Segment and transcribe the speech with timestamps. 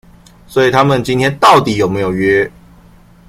[0.47, 2.51] 所以他們今天到底有沒有約